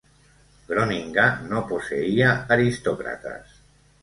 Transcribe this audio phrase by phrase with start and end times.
[0.71, 3.45] Groninga no poseía aristócratas.